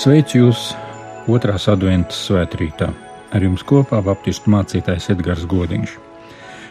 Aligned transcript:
Sveicu 0.00 0.38
jūs 0.38 0.60
otrās 1.28 1.66
adventas 1.68 2.22
svētkrītā. 2.24 2.86
Ar 3.36 3.42
jums 3.44 3.60
kopā 3.68 3.98
Baptistu 4.00 4.48
mācītājs 4.48 5.10
Edgars 5.12 5.42
Godiņš. 5.44 5.90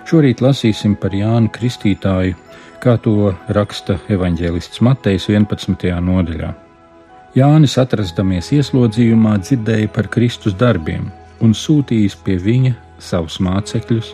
Šorīt 0.09 0.41
lasīsim 0.41 0.95
par 0.97 1.13
Jānu 1.13 1.51
Kristītāju, 1.53 2.33
kā 2.81 2.95
to 3.05 3.35
raksta 3.53 3.99
evaņģēlists 4.09 4.81
Matejs 4.81 5.29
11. 5.29 5.85
nodaļā. 6.07 6.49
Jānis, 7.37 7.77
atrastamies 7.77 8.49
ieslodzījumā, 8.57 9.35
dzirdēja 9.43 9.91
par 9.93 10.09
Kristus 10.09 10.57
darbiem 10.57 11.11
un 11.45 11.53
sūtījis 11.53 12.17
pie 12.25 12.39
viņa 12.41 12.73
savus 12.97 13.37
mācekļus, 13.45 14.09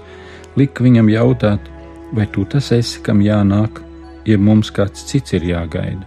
lika 0.59 0.83
viņam 0.83 1.13
jautāt, 1.15 1.71
vai 2.11 2.27
tu 2.35 2.43
tas 2.51 2.67
esi, 2.75 2.99
kam 2.99 3.23
jānāk, 3.23 3.79
ja 4.27 4.35
mums 4.35 4.75
kāds 4.75 5.07
cits 5.07 5.39
ir 5.39 5.47
jāgaida. 5.53 6.03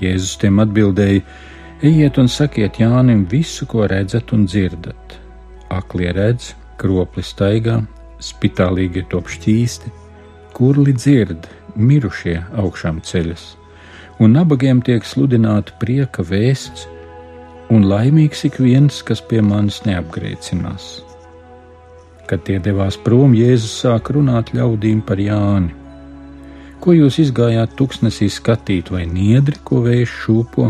Jēzus 0.00 0.38
tiem 0.40 0.64
atbildēja: 0.64 1.20
Ejiet 1.80 2.18
un 2.20 2.26
sakiet 2.28 2.76
Jānim 2.76 3.22
visu, 3.24 3.64
ko 3.64 3.86
redzat 3.88 4.34
un 4.36 4.42
dzirdat. 4.44 5.14
Aklie 5.72 6.10
redz, 6.12 6.50
kropli 6.76 7.22
staigā, 7.24 7.78
spitālīgi 8.20 9.06
top 9.08 9.30
šķīsti, 9.32 9.88
kurli 10.52 10.92
dzird, 10.92 11.48
mirušie 11.80 12.34
augšām 12.60 12.98
ceļas, 13.00 13.44
un 14.20 14.36
nabagiem 14.36 14.82
tiek 14.84 15.08
sludināta 15.08 15.72
prieka 15.80 16.20
vēsts, 16.20 16.84
un 17.72 17.88
laimīgs 17.88 18.44
ik 18.50 18.60
viens, 18.60 19.00
kas 19.00 19.24
pie 19.24 19.40
manis 19.40 19.80
neapgriecinās. 19.88 20.90
Kad 22.28 22.44
tie 22.44 22.58
devās 22.60 23.00
prom, 23.00 23.32
Jēzus 23.32 23.78
sāk 23.86 24.12
runāt 24.12 24.52
ļaudīm 24.52 25.00
par 25.00 25.16
Jāni. 25.16 25.72
Ko 26.84 26.92
jūs 26.92 27.22
izgājāt 27.24 27.72
tuksnesī 27.80 28.28
skatīt, 28.28 28.92
vai 28.92 29.08
niedri, 29.08 29.56
ko 29.64 29.80
vējš 29.88 30.20
šūpo? 30.26 30.68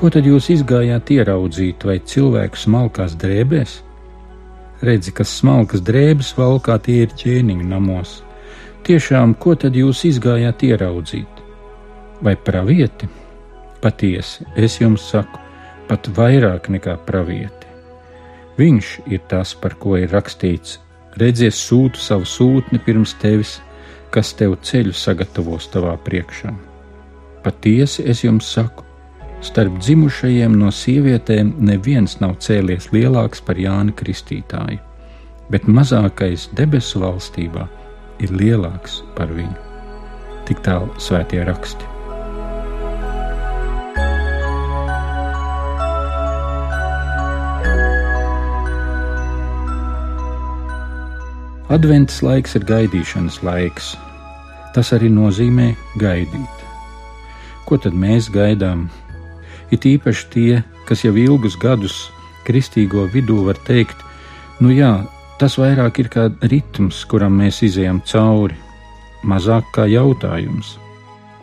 Ko 0.00 0.08
tad 0.08 0.24
jūs 0.24 0.46
izgājāt 0.48 1.10
ieraudzīt, 1.12 1.82
vai 1.84 1.98
cilvēku 2.00 2.56
smalkās 2.56 3.18
drēbēs? 3.20 3.74
Redzi, 4.80 5.12
kas 5.12 5.34
smalkas 5.42 5.82
drēbes 5.84 6.30
valkā 6.38 6.78
tie 6.86 7.02
ir 7.04 7.12
ķēniņu 7.20 7.66
namos. 7.68 8.14
Tiešām, 8.88 9.34
ko 9.36 9.52
tad 9.60 9.76
jūs 9.76 10.06
izgājāt 10.08 10.64
ieraudzīt? 10.70 11.44
Vai 12.24 12.32
pravieti? 12.48 13.10
Patiesi, 13.84 14.48
es 14.56 14.80
jums 14.80 15.04
saku, 15.12 15.44
pat 15.92 16.08
vairāk 16.16 16.72
nekā 16.72 16.96
pravieti. 17.04 17.68
Viņš 18.56 18.96
ir 19.12 19.20
tas, 19.28 19.52
par 19.52 19.76
ko 19.76 20.00
ir 20.00 20.08
rakstīts: 20.16 20.78
redzies, 21.20 21.60
sūtu 21.60 22.00
savu 22.00 22.24
sūtni 22.24 22.80
pirms 22.88 23.18
tevis, 23.20 23.58
kas 24.16 24.32
tev 24.32 24.56
ceļu 24.64 24.96
sagatavos 24.96 25.68
tavā 25.76 25.98
priekšā. 26.08 26.56
Patiesi 27.44 28.08
es 28.08 28.24
jums 28.24 28.48
saku, 28.48 28.88
Starp 29.40 29.78
dzimušajiem 29.80 30.52
no 30.60 30.68
sievietēm 30.68 31.54
neviens 31.64 32.18
nav 32.20 32.34
cēlies 32.44 32.90
lielāks 32.92 33.40
par 33.40 33.56
Jāni 33.56 33.94
Kristītāju, 33.96 34.76
bet 35.48 35.64
mazākais 35.64 36.44
debesu 36.58 37.00
valstībā 37.00 37.64
ir 38.20 38.34
lielāks 38.36 39.00
par 39.16 39.32
viņu. 39.32 39.56
Tik 40.44 40.60
tālu 40.66 40.92
svētie 41.00 41.40
raksti. 41.48 41.88
Adventas 51.70 52.20
laiks 52.26 52.58
ir 52.58 52.64
gaidīšanas 52.66 53.40
laiks. 53.46 53.92
Tas 54.74 54.90
arī 54.92 55.08
nozīmē 55.08 55.72
gaidīt. 56.02 56.64
Ko 57.64 57.78
tad 57.78 57.94
mēs 57.94 58.26
gaidām 58.34 58.88
it 59.70 59.86
īpaši 59.86 60.26
tie, 60.34 60.62
kas 60.88 61.04
jau 61.04 61.14
ilgus 61.16 61.56
gadus 61.60 62.08
kristīgo 62.46 63.06
vidū 63.12 63.44
var 63.46 63.58
teikt, 63.66 63.96
nu 64.60 64.72
jā, 64.74 64.92
tas 65.38 65.56
vairāk 65.60 66.02
ir 66.02 66.10
kā 66.12 66.26
ritms, 66.52 67.04
kuram 67.10 67.38
mēs 67.40 67.62
izējām 67.66 68.02
cauri, 68.08 68.56
mazāk 69.22 69.68
kā 69.76 69.86
jautājums. 69.90 70.76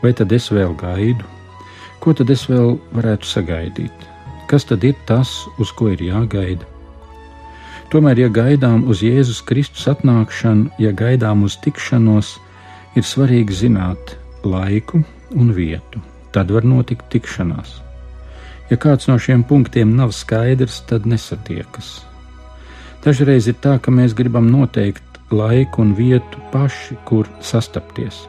Vai 0.01 0.13
tad 0.13 0.33
es 0.35 0.51
vēl 0.53 0.75
gaidu? 0.77 1.25
Ko 2.03 2.13
tad 2.13 2.29
es 2.29 2.45
vēl 2.49 2.75
varētu 2.93 3.25
sagaidīt? 3.25 4.07
Kas 4.47 4.67
tad 4.67 4.83
ir 4.87 4.95
tas, 5.09 5.31
uz 5.59 5.73
ko 5.75 5.89
ir 5.91 6.03
jāgaida? 6.03 6.67
Tomēr, 7.91 8.19
ja 8.19 8.29
gaidām 8.31 8.83
uz 8.91 9.01
Jēzus 9.03 9.39
Kristus 9.47 9.87
atnākšanu, 9.87 10.73
ja 10.79 10.91
gaidām 10.91 11.45
uz 11.47 11.55
tikšanos, 11.63 12.35
ir 12.99 13.07
svarīgi 13.07 13.63
zināt 13.63 14.17
laiku 14.43 15.01
un 15.35 15.51
vietu. 15.55 16.03
Tad 16.35 16.51
var 16.51 16.67
notikt 16.67 17.07
tikšanās. 17.13 17.86
Ja 18.67 18.75
kāds 18.75 19.07
no 19.07 19.15
šiem 19.15 19.45
punktiem 19.47 19.93
nav 19.95 20.11
skaidrs, 20.15 20.81
tad 20.89 21.05
nesatiekas. 21.07 22.01
Dažreiz 23.05 23.47
ir 23.47 23.55
tā, 23.63 23.77
ka 23.79 23.93
mēs 23.93 24.15
gribam 24.17 24.49
noteikt 24.51 25.03
laiku 25.31 25.83
un 25.85 25.93
vietu 25.95 26.41
paši, 26.51 26.97
kur 27.07 27.29
sastapties. 27.39 28.25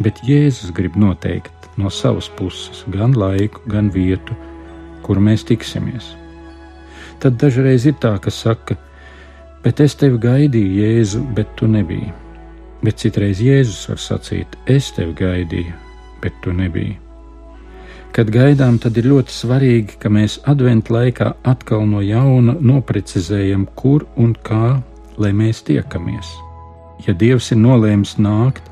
Bet 0.00 0.22
Jēzus 0.24 0.72
grib 0.72 0.96
noteikt 0.96 1.68
no 1.76 1.92
savas 1.92 2.30
puses 2.38 2.84
gan 2.92 3.12
laiku, 3.16 3.60
gan 3.68 3.90
vietu, 3.92 4.36
kur 5.04 5.20
mēs 5.20 5.44
tiksimies. 5.48 6.14
Tad 7.20 7.36
dažreiz 7.40 7.84
ir 7.86 7.98
tā, 8.00 8.16
ka 8.18 8.32
saka, 8.32 8.78
bet 9.62 9.84
es 9.84 9.94
tevi 10.00 10.16
gaidīju, 10.22 10.80
Jēzu, 10.80 11.22
bet 11.36 11.52
tu 11.60 11.68
nebiji. 11.68 12.12
Bet 12.82 13.04
citreiz 13.04 13.44
Jēzus 13.44 13.84
var 13.92 14.00
sacīt, 14.00 14.58
es 14.66 14.90
tevi 14.96 15.14
gaidīju, 15.20 15.76
bet 16.24 16.40
tu 16.42 16.56
nebiji. 16.56 17.01
Kad 18.12 18.28
gaidām, 18.28 18.76
tad 18.76 18.98
ir 19.00 19.06
ļoti 19.08 19.32
svarīgi, 19.32 19.94
ka 19.96 20.10
mēs 20.12 20.34
adventu 20.44 20.92
laikā 20.92 21.30
atkal 21.48 21.86
no 21.88 22.02
jauna 22.04 22.52
noprecizējam, 22.60 23.64
kur 23.72 24.04
un 24.20 24.34
kā, 24.44 24.82
lai 25.16 25.30
mēs 25.32 25.62
tiekamies. 25.64 26.34
Ja 27.06 27.14
Dievs 27.16 27.48
ir 27.54 27.62
nolēmis 27.62 28.18
nākt, 28.20 28.66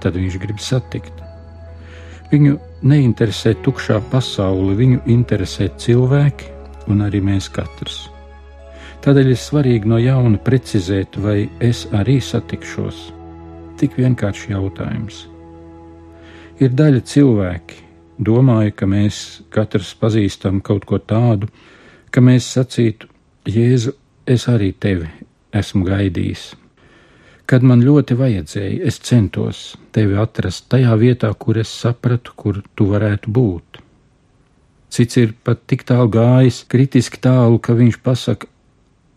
tad 0.00 0.16
Viņš 0.16 0.38
grib 0.40 0.62
satikt. 0.62 1.12
Viņu 2.32 2.56
neinteresē 2.88 3.58
tukšā 3.64 3.98
pasaule, 4.12 4.72
viņu 4.78 5.02
interesē 5.10 5.68
cilvēki 5.76 6.48
un 6.88 7.02
arī 7.04 7.20
mēs 7.24 7.50
katrs. 7.52 8.06
Tādēļ 9.04 9.34
ir 9.34 9.40
svarīgi 9.40 9.90
no 9.90 9.98
jauna 10.00 10.40
precizēt, 10.42 11.18
vai 11.20 11.50
es 11.60 11.84
arī 11.92 12.18
satikšos. 12.24 13.02
Tik 13.78 14.00
vienkārši 14.00 14.54
jautājums. 14.54 15.26
Ir 16.58 16.72
daļa 16.74 17.04
cilvēki, 17.06 17.84
domāju, 18.18 18.74
ka 18.74 18.86
mēs 18.90 19.42
katrs 19.54 19.94
pazīstam 19.98 20.60
kaut 20.64 20.86
ko 20.88 20.98
tādu, 20.98 21.48
ka 22.10 22.22
mēs 22.24 22.50
sacītu, 22.56 23.08
Jēzu, 23.48 23.94
es 24.28 24.44
arī 24.50 24.74
tevi 24.76 25.08
esmu 25.56 25.86
gaidījis. 25.86 26.50
Kad 27.48 27.64
man 27.64 27.80
ļoti 27.80 28.16
vajadzēja, 28.18 28.82
es 28.84 28.98
centos 29.00 29.78
tevi 29.96 30.18
atrast 30.20 30.66
tajā 30.68 30.92
vietā, 31.00 31.30
kur 31.32 31.56
es 31.56 31.70
sapratu, 31.72 32.34
kur 32.36 32.60
tu 32.76 32.90
varētu 32.90 33.32
būt. 33.32 33.80
Cits 34.92 35.20
ir 35.20 35.32
pat 35.44 35.62
tik 35.68 35.86
tālu 35.88 36.10
gājis, 36.12 36.64
kritiski 36.68 37.22
tālu, 37.24 37.56
ka 37.56 37.76
viņš 37.78 38.00
pasaka, 38.04 38.50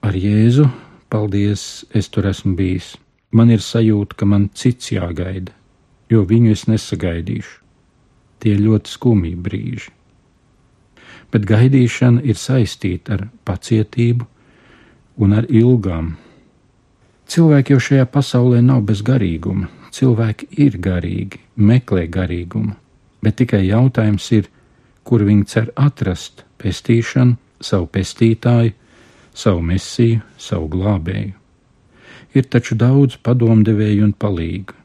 ar 0.07 0.15
Jēzu, 0.15 0.69
paldies, 1.11 1.83
es 1.91 2.07
tur 2.07 2.29
esmu 2.31 2.55
bijis. 2.55 2.93
Man 3.35 3.51
ir 3.51 3.63
sajūta, 3.63 4.15
ka 4.15 4.27
man 4.27 4.47
cits 4.55 4.93
jāgaida, 4.95 5.51
jo 6.11 6.23
viņu 6.27 6.55
es 6.55 6.67
nesagaidīšu 6.71 7.61
tie 8.41 8.57
ļoti 8.57 8.91
skumji 8.91 9.35
brīži. 9.37 9.91
Bet 11.31 11.45
gaidīšana 11.47 12.25
ir 12.27 12.39
saistīta 12.39 13.15
ar 13.15 13.27
pacietību 13.47 14.27
un 15.23 15.37
ar 15.37 15.47
ilgām. 15.47 16.15
Cilvēki 17.31 17.75
jau 17.75 17.83
šajā 17.87 18.07
pasaulē 18.11 18.59
nav 18.65 18.81
bez 18.89 19.03
garīguma. 19.07 19.69
Cilvēki 19.91 20.49
ir 20.63 20.77
garīgi, 20.79 21.39
meklē 21.55 22.05
garīgumu, 22.11 22.75
bet 23.23 23.37
tikai 23.39 23.65
jautājums 23.67 24.27
ir, 24.35 24.47
kur 25.03 25.23
viņi 25.27 25.47
cer 25.51 25.71
atrast 25.75 26.45
pestīšanu, 26.61 27.35
savu 27.61 27.87
pestītāju, 27.91 28.73
savu 29.35 29.63
mesiju, 29.67 30.21
savu 30.39 30.69
glābēju. 30.71 31.33
Ir 32.35 32.47
taču 32.47 32.77
daudz 32.79 33.17
padomdevēju 33.23 34.07
un 34.07 34.13
palīgu 34.15 34.80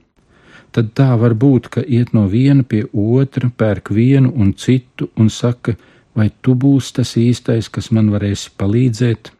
tad 0.76 0.92
tā 0.98 1.08
var 1.16 1.32
būt, 1.32 1.70
ka 1.72 1.80
iet 1.80 2.12
no 2.12 2.26
viena 2.28 2.64
pie 2.66 2.82
otra, 2.92 3.48
pērk 3.48 3.88
vienu 3.96 4.32
un 4.36 4.52
citu 4.52 5.08
un 5.16 5.30
saka, 5.32 5.76
vai 6.16 6.28
tu 6.44 6.52
būsi 6.52 6.98
tas 6.98 7.14
īstais, 7.20 7.70
kas 7.72 7.88
man 7.96 8.10
varēsi 8.12 8.52
palīdzēt. 8.60 9.32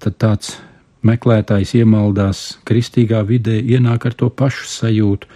Tad 0.00 0.16
tāds 0.22 0.54
meklētājs 1.06 1.74
iemaldās 1.80 2.42
kristīgā 2.68 3.20
vidē, 3.28 3.58
ienāk 3.60 4.08
ar 4.08 4.16
to 4.16 4.30
pašu 4.32 4.68
sajūtu, 4.72 5.28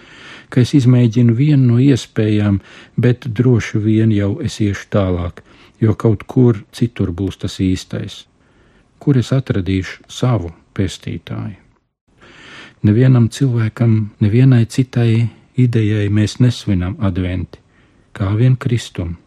ka 0.49 0.65
es 0.65 0.73
izmēģinu 0.81 1.37
vienu 1.37 1.75
no 1.75 1.79
iespējām, 1.81 2.59
bet 2.97 3.29
droši 3.29 3.81
vien 3.85 4.11
jau 4.15 4.33
es 4.43 4.59
iešu 4.61 4.89
tālāk, 4.93 5.45
jo 5.81 5.95
kaut 5.95 6.25
kur 6.27 6.63
citur 6.73 7.13
būs 7.13 7.39
tas 7.45 7.61
īstais, 7.61 8.23
kur 8.99 9.21
es 9.21 9.31
atradīšu 9.37 10.09
savu 10.09 10.51
pestītāju. 10.77 11.70
Nevienam 12.81 13.27
cilvēkam, 13.29 13.91
nevienai 14.25 14.65
citai 14.65 15.27
idejai 15.53 16.07
mēs 16.09 16.39
nesvinam 16.41 16.95
adventi, 16.97 17.59
kā 18.17 18.31
vien 18.33 18.55
Kristum, 18.57 19.19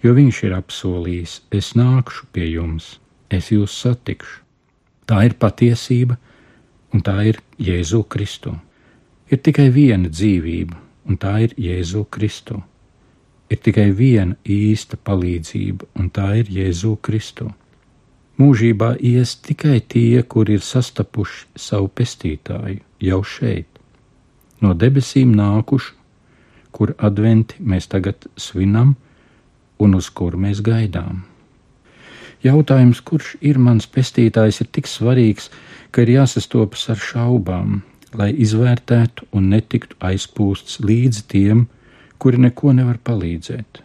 jo 0.00 0.14
viņš 0.16 0.38
ir 0.46 0.54
apsolījis: 0.56 1.34
Es 1.52 1.74
nākšu 1.76 2.30
pie 2.32 2.46
jums, 2.54 2.98
es 3.28 3.50
jūs 3.52 3.74
satikšu. 3.84 4.40
Tā 5.04 5.26
ir 5.28 5.36
patiesība, 5.36 6.16
un 6.94 7.04
tā 7.04 7.18
ir 7.28 7.42
Jēzu 7.60 8.04
Kristu. 8.08 8.54
Ir 9.28 9.44
tikai 9.44 9.68
viena 9.68 10.08
dzīvība, 10.08 10.76
un 11.04 11.18
tā 11.20 11.34
ir 11.44 11.52
Jēzu 11.60 12.06
Kristu. 12.08 12.62
Ir 13.52 13.60
tikai 13.60 13.90
viena 13.92 14.38
īsta 14.48 14.96
palīdzība, 14.96 15.92
un 16.00 16.08
tā 16.08 16.30
ir 16.40 16.48
Jēzu 16.48 16.96
Kristu. 17.04 17.52
Mūžībā 18.42 18.96
ies 18.98 19.36
tikai 19.38 19.78
tie, 19.92 20.22
kuri 20.22 20.56
ir 20.58 20.62
sastapuši 20.66 21.60
savu 21.62 21.90
pestītāju 22.00 22.80
jau 23.06 23.18
šeit, 23.22 23.68
no 24.64 24.72
debesīm 24.74 25.34
nākuši, 25.38 25.92
kur 26.74 26.94
adventi 26.98 27.60
mēs 27.62 27.86
tagad 27.92 28.26
svinam 28.40 28.96
un 29.78 29.94
uz 29.98 30.08
kuru 30.10 30.40
mēs 30.42 30.62
gaidām. 30.64 31.20
Jautājums, 32.42 33.04
kurš 33.06 33.36
ir 33.50 33.60
mans 33.62 33.86
pestītājs, 33.86 34.58
ir 34.64 34.70
tik 34.74 34.90
svarīgs, 34.90 35.46
ka 35.94 36.02
ir 36.02 36.16
jāsastopas 36.16 36.88
ar 36.90 36.98
šaubām, 36.98 37.82
lai 38.18 38.32
izvērtētu 38.46 39.28
un 39.38 39.52
netiktu 39.52 39.98
aizpūsts 40.02 40.80
līdz 40.82 41.22
tiem, 41.30 41.68
kuri 42.18 42.42
neko 42.48 42.74
nevar 42.74 42.98
palīdzēt. 42.98 43.84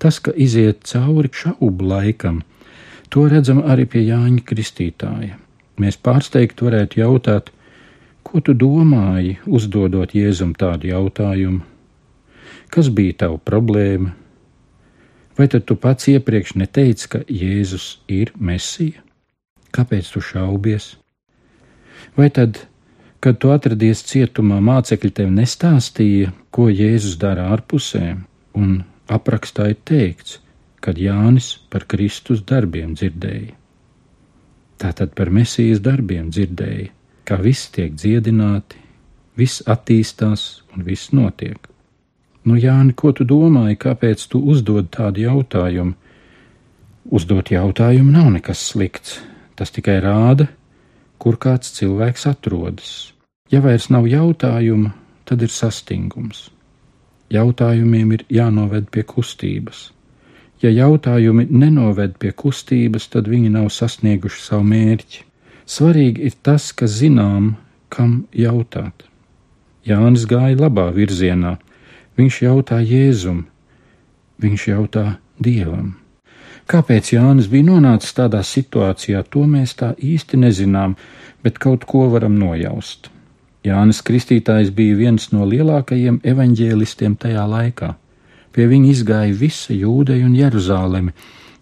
Tas, 0.00 0.22
ka 0.24 0.32
iziet 0.32 0.86
cauri 0.88 1.28
šaubu 1.32 1.92
laikam, 1.92 2.40
to 3.08 3.26
redzam 3.30 3.62
arī 3.64 3.86
pie 3.90 4.04
Jāņa 4.06 4.44
Kristītāja. 4.48 5.38
Mēs 5.80 5.98
pārsteigti 5.98 6.66
varētu 6.66 7.00
jautāt, 7.00 7.50
ko 8.22 8.40
tu 8.40 8.54
domāji, 8.54 9.38
uzdodot 9.46 10.14
Jēzum 10.14 10.54
tādu 10.58 10.92
jautājumu? 10.92 11.62
Kas 12.70 12.90
bija 12.90 13.18
tava 13.24 13.38
problēma? 13.38 14.14
Vai 15.38 15.48
tad 15.50 15.66
tu 15.66 15.74
pats 15.78 16.06
iepriekš 16.12 16.54
neteici, 16.60 17.08
ka 17.10 17.20
Jēzus 17.26 17.98
ir 18.10 18.30
Mesija? 18.38 19.02
Kāpēc 19.74 20.12
tu 20.14 20.22
šaubies? 20.22 20.94
Vai 22.14 22.28
tad, 22.30 22.60
kad 23.18 23.40
tu 23.42 23.50
atradies 23.50 24.04
cietumā, 24.06 24.60
mācekļi 24.62 25.10
tev 25.18 25.32
nestāstīja, 25.34 26.30
ko 26.54 26.68
Jēzus 26.70 27.18
dara 27.18 27.48
ārpusē, 27.54 28.14
un 28.54 28.84
aprakstā 29.10 29.72
ir 29.72 29.80
teikts, 29.82 30.38
kad 30.84 31.00
Jānis 31.00 31.54
par 31.72 31.86
Kristus 31.88 32.42
darbiem 32.44 32.92
dzirdēja. 32.92 33.54
Tātad 34.80 35.14
par 35.16 35.30
Mesijas 35.32 35.80
darbiem 35.80 36.28
dzirdēja, 36.34 36.90
kā 37.24 37.38
viss 37.40 37.70
tiek 37.72 37.94
dziedināti, 37.96 38.76
viss 39.38 39.62
attīstās 39.64 40.64
un 40.74 40.84
viss 40.84 41.14
notiek. 41.16 41.56
Nu, 42.44 42.58
Jāni, 42.60 42.92
ko 42.92 43.14
tu 43.16 43.24
domāji, 43.24 43.78
kāpēc 43.80 44.26
tu 44.28 44.42
uzdod 44.52 44.90
tādu 44.92 45.24
jautājumu? 45.24 45.94
Uzdot 47.14 47.48
jautājumu 47.52 48.12
nav 48.12 48.28
nekas 48.34 48.66
slikts. 48.68 49.22
Tas 49.56 49.70
tikai 49.72 50.00
rāda, 50.02 50.48
kur 51.16 51.38
kāds 51.40 51.72
cilvēks 51.78 52.26
atrodas. 52.28 53.14
Ja 53.52 53.62
vairs 53.64 53.88
nav 53.88 54.08
jautājuma, 54.10 54.92
tad 55.24 55.44
ir 55.46 55.52
sastingums. 55.52 56.50
Jautājumiem 57.32 58.16
ir 58.18 58.24
jānoved 58.28 58.90
pie 58.92 59.06
kustības. 59.08 59.93
Ja 60.62 60.70
jautājumi 60.70 61.48
nenoved 61.50 62.16
pie 62.18 62.30
kustības, 62.32 63.08
tad 63.12 63.28
viņi 63.28 63.50
nav 63.56 63.68
sasnieguši 63.74 64.40
savu 64.40 64.64
mērķi. 64.70 65.24
Svarīgi 65.66 66.28
ir 66.28 66.38
tas, 66.42 66.70
ka 66.72 66.86
zinām, 66.86 67.56
kam 67.88 68.24
jautāt. 68.32 69.06
Jānis 69.84 70.24
gāja 70.28 70.56
labā 70.56 70.90
virzienā, 70.94 71.58
Viņš 72.14 72.36
jautā 72.44 72.76
Jēzum, 72.78 73.40
viņš 74.38 74.64
jautā 74.68 75.04
Dievam. 75.42 75.96
Kāpēc 76.70 77.10
Jānis 77.10 77.48
bija 77.50 77.66
nonācis 77.72 78.14
tādā 78.14 78.38
situācijā, 78.46 79.24
to 79.26 79.42
mēs 79.50 79.74
tā 79.80 79.90
īsti 79.98 80.38
nezinām, 80.44 80.94
bet 81.42 81.58
kaut 81.58 81.84
ko 81.90 82.06
varam 82.12 82.38
nojaust. 82.38 83.10
Jānis 83.66 84.00
Kristītājs 84.06 84.70
bija 84.70 84.94
viens 85.00 85.26
no 85.32 85.42
lielākajiem 85.48 86.20
evaņģēlistiem 86.22 87.18
tajā 87.18 87.48
laikā. 87.50 87.90
Pie 88.54 88.68
viņa 88.70 88.90
izgāja 88.92 89.34
visa 89.34 89.74
Jūdeja 89.74 90.28
un 90.28 90.36
Jeruzaleme. 90.38 91.14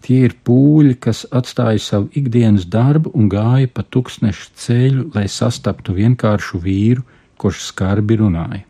Tie 0.03 0.19
ir 0.27 0.35
pūļi, 0.45 0.97
kas 1.01 1.23
atstāja 1.31 1.79
savu 1.81 2.09
ikdienas 2.19 2.67
darbu 2.69 3.13
un 3.17 3.29
gāja 3.31 3.69
pa 3.71 3.85
tūkstnešu 3.87 4.49
ceļu, 4.59 5.05
lai 5.15 5.25
sastaptu 5.31 5.95
vienkāršu 5.95 6.59
vīru, 6.61 7.05
kurš 7.39 7.69
skarbi 7.71 8.19
runāja. 8.19 8.65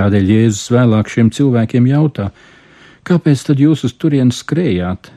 Tādēļ 0.00 0.32
Jēzus 0.32 0.70
vēlāk 0.72 1.10
šiem 1.12 1.30
cilvēkiem 1.34 1.86
jautā, 1.90 2.30
kāpēc 3.06 3.44
tad 3.46 3.60
jūs 3.60 3.84
uz 3.86 3.94
turieni 3.94 4.34
skrējāt? 4.34 5.12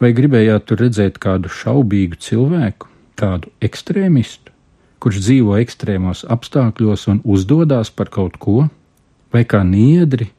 Vai 0.00 0.12
gribējāt 0.16 0.66
tur 0.68 0.82
redzēt 0.84 1.18
kādu 1.18 1.50
šaubīgu 1.50 2.20
cilvēku, 2.20 2.88
kādu 3.16 3.50
ekstrēmistu, 3.64 4.52
kurš 5.00 5.20
dzīvo 5.24 5.56
ekstrēmos 5.58 6.24
apstākļos 6.32 7.08
un 7.12 7.22
uzdodas 7.24 7.90
par 7.90 8.12
kaut 8.12 8.36
ko, 8.40 8.68
vai 9.32 9.42
kā 9.48 9.62
niedri, 9.66 10.30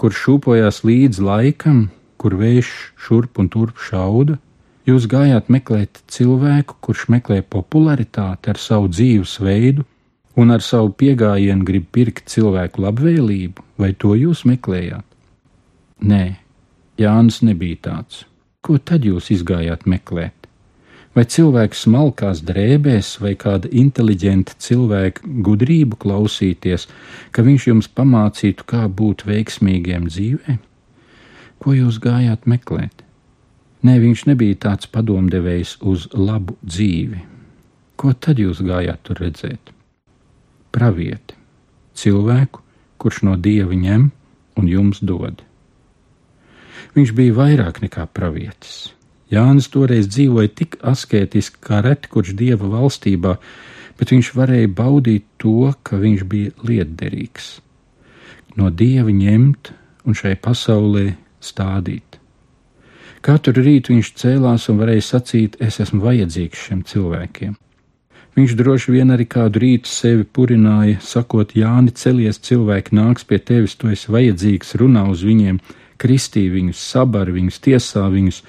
kurš 0.00 0.20
šūpojās 0.24 0.80
līdz 0.88 1.20
laikam, 1.20 1.80
kur 2.20 2.38
vējš 2.40 2.70
šurp 3.04 3.40
un 3.42 3.50
turp 3.52 3.80
šauda? 3.84 4.38
Jūs 4.88 5.04
gājāt 5.12 5.50
meklēt 5.52 6.00
cilvēku, 6.08 6.78
kurš 6.80 7.06
meklē 7.12 7.42
popularitāti 7.44 8.48
ar 8.48 8.60
savu 8.60 8.88
dzīvesveidu, 8.88 9.84
un 10.40 10.54
ar 10.54 10.64
savu 10.64 10.94
piegājienu 10.96 11.66
grib 11.68 11.90
pirkt 11.92 12.32
cilvēku 12.32 12.86
labvēlību, 12.86 13.66
vai 13.76 13.92
to 13.92 14.14
jūs 14.16 14.46
meklējāt? 14.48 15.04
Nē, 16.00 16.24
Jānis 17.00 17.42
nebija 17.44 17.82
tāds. 17.90 18.24
Ko 18.64 18.78
tad 18.80 19.04
jūs 19.04 19.28
izgājāt 19.36 19.84
meklēt? 19.84 20.39
Vai 21.16 21.24
cilvēks 21.26 21.84
smalkās 21.86 22.44
drēbēs, 22.46 23.16
vai 23.22 23.32
kāda 23.34 23.70
inteliģenta 23.74 24.54
cilvēka 24.62 25.26
gudrību 25.46 25.98
klausīties, 26.04 26.86
ka 27.34 27.42
viņš 27.46 27.66
jums 27.66 27.90
pamācītu, 27.90 28.66
kā 28.70 28.84
būt 28.86 29.26
veiksmīgiem 29.26 30.06
dzīvē? 30.06 30.56
Ko 31.60 31.74
jūs 31.74 31.98
gājāt 32.02 32.46
meklēt? 32.46 33.02
Nē, 33.82 33.98
viņš 33.98 34.24
nebija 34.30 34.60
tāds 34.68 34.86
padomdevējs 34.92 35.78
uz 35.82 36.06
labu 36.14 36.54
dzīvi. 36.62 37.26
Ko 37.98 38.14
tad 38.14 38.38
jūs 38.38 38.62
gājāt 38.64 39.02
tur 39.08 39.20
redzēt? 39.24 39.74
pravieti, 40.70 41.36
cilvēku, 41.98 42.62
kurš 43.00 43.24
no 43.26 43.36
dieva 43.36 43.76
ņem 43.76 44.08
un 44.60 44.70
jums 44.70 45.02
dod. 45.02 45.42
Viņš 46.94 47.12
bija 47.16 47.36
vairāk 47.36 47.82
nekā 47.84 48.06
pravietis. 48.14 48.90
Jānis 49.30 49.70
toreiz 49.70 50.08
dzīvoja 50.10 50.50
tik 50.58 50.76
asketiski 50.82 51.62
kā 51.66 51.80
reti 51.86 52.10
kurš 52.10 52.34
dieva 52.38 52.70
valstībā, 52.72 53.36
bet 53.98 54.12
viņš 54.14 54.32
varēja 54.34 54.70
baudīt 54.74 55.26
to, 55.38 55.72
ka 55.82 56.00
viņš 56.02 56.24
bija 56.30 56.54
lietderīgs. 56.66 57.50
No 58.58 58.70
dieva 58.70 59.12
ņemt 59.14 59.72
un 60.06 60.16
šai 60.18 60.34
pasaulē 60.42 61.12
stādīt. 61.40 62.18
Katru 63.20 63.60
rītu 63.60 63.92
viņš 63.92 64.14
cēlās 64.16 64.70
un 64.72 64.78
varēja 64.80 65.04
sacīt, 65.12 65.58
es 65.60 65.76
esmu 65.84 66.00
vajadzīgs 66.06 66.62
šiem 66.66 66.80
cilvēkiem. 66.88 67.58
Viņš 68.38 68.54
droši 68.56 68.94
vien 68.94 69.10
arī 69.12 69.26
kādu 69.28 69.60
rītu 69.60 69.90
sevi 69.90 70.24
purināja, 70.24 71.00
sakot, 71.04 71.52
Jāni, 71.58 71.92
celies, 71.92 72.38
cilvēki 72.46 72.94
nāks 72.96 73.26
pie 73.28 73.40
tevis, 73.42 73.74
tu 73.76 73.90
esi 73.92 74.12
vajadzīgs, 74.14 74.76
runā 74.80 75.02
uz 75.10 75.24
viņiem, 75.26 75.58
kristī 76.00 76.46
viņus, 76.52 76.80
sabar 76.94 77.28
viņus, 77.34 77.58
tiesā 77.66 78.06
viņus. 78.08 78.40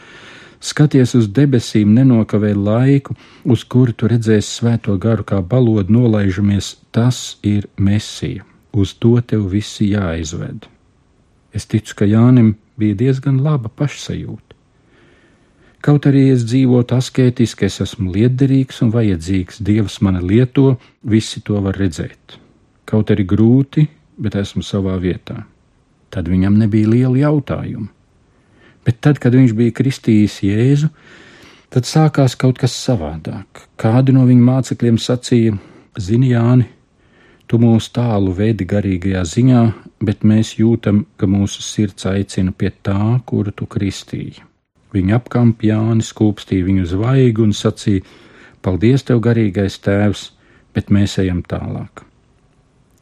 Skaties 0.61 1.15
uz 1.17 1.25
debesīm, 1.33 1.95
nenokavē 1.97 2.51
laiku, 2.53 3.15
uz 3.49 3.63
kuru 3.65 3.95
tu 3.97 4.09
redzēsi 4.11 4.59
svēto 4.59 4.93
garu 5.01 5.25
kā 5.25 5.39
balodu 5.41 5.93
nolaižamies, 5.95 6.75
tas 6.93 7.39
ir 7.41 7.65
mesija. 7.81 8.45
Uz 8.71 8.93
to 8.93 9.17
tev 9.25 9.47
visi 9.51 9.89
jāizved. 9.91 10.67
Es 11.51 11.65
ticu, 11.67 11.95
ka 11.97 12.05
Jānim 12.05 12.53
bija 12.79 12.95
diezgan 12.99 13.41
laba 13.43 13.71
pašsajūta. 13.73 14.51
Kaut 15.81 16.05
arī 16.05 16.27
es 16.29 16.43
dzīvotu 16.45 16.93
asketiski, 16.93 17.65
es 17.65 17.79
esmu 17.81 18.11
liederīgs 18.13 18.83
un 18.85 18.91
vajadzīgs, 18.93 19.63
Dievs 19.65 19.97
mani 20.05 20.21
lieto, 20.21 20.75
visi 21.01 21.41
to 21.41 21.57
var 21.65 21.79
redzēt. 21.81 22.37
Kaut 22.85 23.09
arī 23.09 23.25
grūti, 23.25 23.87
bet 24.21 24.37
esmu 24.37 24.61
savā 24.61 24.99
vietā. 25.01 25.39
Tad 26.13 26.29
viņam 26.29 26.59
nebija 26.61 26.91
liela 26.91 27.17
jautājuma. 27.23 27.89
Bet 28.85 29.01
tad, 29.05 29.19
kad 29.21 29.35
viņš 29.37 29.53
bija 29.57 29.73
kristījis 29.77 30.39
Jēzu, 30.45 30.89
tad 31.73 31.87
sākās 31.89 32.35
kaut 32.39 32.61
kas 32.61 32.73
savādāk. 32.73 33.65
Kādi 33.81 34.15
no 34.15 34.25
viņa 34.29 34.47
mācekļiem 34.47 34.99
sacīja: 35.01 35.57
Zini, 35.99 36.31
Jāni, 36.33 36.67
tu 37.47 37.59
mūs 37.61 37.91
tālu 37.93 38.33
vedi 38.33 38.65
garīgajā 38.65 39.23
ziņā, 39.33 39.63
bet 40.01 40.25
mēs 40.25 40.55
jūtam, 40.57 41.05
ka 41.17 41.29
mūsu 41.29 41.61
sirds 41.65 42.07
aicina 42.09 42.51
pie 42.51 42.71
tā, 42.81 43.19
kuru 43.25 43.53
tu 43.53 43.69
kristīji. 43.69 44.41
Viņa 44.91 45.17
apkamp 45.21 45.63
Jāni, 45.63 46.03
skūpstīja 46.03 46.67
viņu 46.67 46.89
zvaigu 46.95 47.45
un 47.47 47.55
sacīja: 47.55 48.05
Paldies, 48.61 49.05
tev, 49.07 49.21
garīgais 49.25 49.79
tēvs, 49.81 50.31
bet 50.75 50.91
mēs 50.93 51.17
ejam 51.21 51.41
tālāk. 51.41 52.03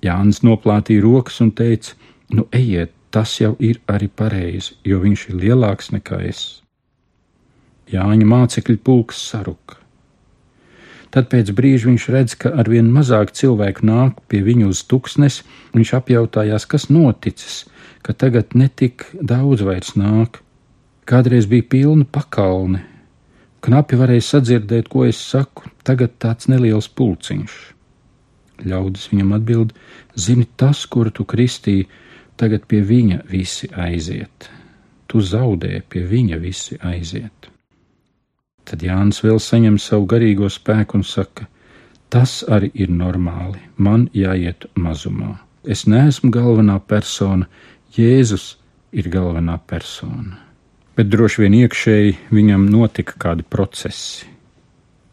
Jānis 0.03 0.43
noplātīja 0.45 1.03
rokas 1.03 1.41
un 1.43 1.51
teica: 1.51 1.95
Nu, 2.31 2.45
ejiet, 2.55 2.93
tas 3.11 3.35
jau 3.41 3.55
ir 3.59 3.81
arī 3.89 4.07
pareizi, 4.09 4.77
jo 4.85 5.01
viņš 5.03 5.27
ir 5.29 5.37
lielāks 5.43 5.91
nekā 5.95 6.21
es. 6.29 6.61
Jāņa 7.89 8.25
mācekļu 8.29 8.77
pulks 8.85 9.21
saruka. 9.31 9.79
Tad 11.09 11.25
pēc 11.31 11.49
brīža 11.57 11.89
viņš 11.89 12.03
redz, 12.13 12.35
ka 12.37 12.51
arvien 12.61 12.91
mazāk 12.93 13.31
cilvēku 13.33 13.87
nāk 13.89 14.19
pie 14.29 14.43
viņa 14.45 14.67
uz 14.69 14.83
tuksnes. 14.85 15.39
Viņš 15.73 15.93
apjautājās, 15.97 16.67
kas 16.69 16.85
noticis, 16.93 17.63
ka 18.05 18.13
tagad 18.13 18.53
netik 18.53 19.07
daudz 19.17 19.65
vairs 19.65 19.95
nāk. 19.97 20.43
Kādreiz 21.09 21.49
bija 21.49 21.65
pilna 21.65 22.05
pakalne. 22.05 22.83
Knapi 23.65 23.97
varēja 23.99 24.27
sadzirdēt, 24.27 24.87
ko 24.87 25.07
es 25.09 25.17
saku, 25.17 25.65
tagad 25.83 26.13
tāds 26.21 26.47
neliels 26.47 26.87
pulciņš. 26.93 27.57
Ļaudis 28.69 29.09
viņam 29.09 29.33
atbild: 29.39 29.73
Zini, 30.13 30.45
tas, 30.61 30.85
kuru 30.85 31.11
tu 31.15 31.25
kristīji, 31.25 31.87
tagad 32.39 32.65
pie 32.71 32.81
viņa 32.85 33.23
visi 33.29 33.69
aiziet. 33.75 34.49
Tu 35.09 35.21
zaudē, 35.25 35.81
pie 35.89 36.05
viņa 36.07 36.37
visi 36.39 36.77
aiziet. 36.85 37.49
Tad 38.69 38.83
Jānis 38.85 39.23
vēl 39.25 39.39
saņem 39.41 39.79
savu 39.81 40.05
garīgo 40.09 40.49
spēku 40.53 40.99
un 40.99 41.03
saka: 41.03 41.47
Tas 42.09 42.43
arī 42.49 42.69
ir 42.73 42.89
normāli, 42.93 43.61
man 43.77 44.07
jāiet 44.13 44.69
mazumā. 44.77 45.35
Es 45.65 45.85
neesmu 45.89 46.31
galvenā 46.33 46.79
persona, 46.79 47.49
Jēzus 47.97 48.55
ir 48.93 49.09
galvenā 49.09 49.57
persona. 49.67 50.37
Bet 50.97 51.09
droši 51.09 51.43
vien 51.43 51.55
iekšēji 51.63 52.15
viņam 52.33 52.67
notika 52.69 53.17
kādi 53.17 53.45
procesi. 53.45 54.27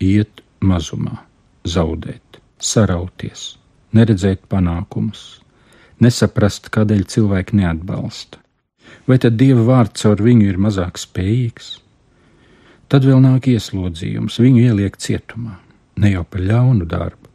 Iet 0.00 0.42
mazumā, 0.60 1.16
zaudēt, 1.64 2.40
sarauties, 2.60 3.54
neredzēt 3.96 4.44
panākumus, 4.52 5.40
nesaprast, 6.02 6.70
kādēļ 6.74 7.04
cilvēki 7.12 7.60
neatbalsta. 7.60 8.40
Vai 9.06 9.18
tad 9.22 9.36
Dieva 9.40 9.64
vārds 9.66 10.02
caur 10.02 10.22
viņu 10.22 10.48
ir 10.50 10.58
mazāk 10.62 10.98
spējīgs? 11.00 11.76
Tad 12.90 13.06
vēl 13.06 13.18
nāk 13.22 13.48
ieslodzījums, 13.50 14.38
viņu 14.42 14.66
ieliek 14.68 14.96
cietumā, 15.02 15.56
ne 15.98 16.12
jau 16.12 16.24
par 16.30 16.42
ļaunu 16.46 16.86
darbu. 16.86 17.30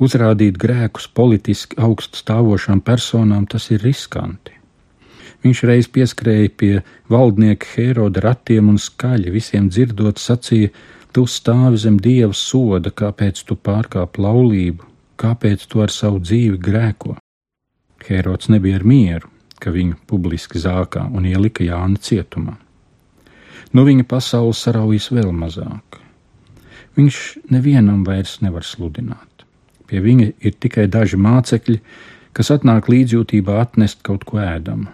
Uzrādīt 0.00 0.58
grēkus 0.60 1.08
politiski 1.08 1.78
augstu 1.80 2.20
stāvošām 2.20 2.82
personām 2.84 3.46
tas 3.48 3.70
ir 3.72 3.84
riskanti. 3.84 4.52
Viņš 5.44 5.62
reiz 5.68 5.88
pieskrēja 5.92 6.52
pie 6.60 6.72
valdnieka 7.12 7.68
Heroda 7.74 8.22
ratiem 8.24 8.72
un 8.72 8.80
skaļi 8.80 9.32
visiem 9.32 9.68
dzirdot 9.72 10.20
sacīja: 10.20 10.72
Tu 11.12 11.24
stāvi 11.28 11.80
zem 11.80 12.00
dieva 12.00 12.34
soda, 12.36 12.90
kāpēc 12.90 13.44
tu 13.48 13.56
pārkāp 13.56 14.18
laulību, 14.20 14.84
kāpēc 15.16 15.68
tu 15.68 15.84
ar 15.84 15.92
savu 15.92 16.20
dzīvi 16.24 16.58
grēko? 16.60 17.16
Herods 18.06 18.50
nebija 18.52 18.78
ar 18.80 18.84
mieru, 18.86 19.30
ka 19.58 19.72
viņu 19.74 19.96
publiski 20.06 20.60
zākā 20.62 21.06
un 21.10 21.26
ielika 21.26 21.64
Jāni 21.64 21.98
cietumā. 22.02 22.56
No 23.74 23.84
viņa 23.86 24.06
pasaules 24.08 24.60
saraujas 24.62 25.08
vēl 25.10 25.32
mazāk. 25.34 25.98
Viņš 26.96 27.16
nevienam 27.52 28.04
vairs 28.06 28.38
nevar 28.40 28.64
sludināt. 28.64 29.44
Pie 29.86 30.00
viņa 30.02 30.28
ir 30.40 30.54
tikai 30.60 30.86
daži 30.90 31.18
mācekļi, 31.20 31.80
kas 32.36 32.50
atnāk 32.54 32.88
līdzjūtībā 32.90 33.58
atnest 33.62 34.02
kaut 34.06 34.24
ko 34.28 34.40
ēdamu. 34.42 34.88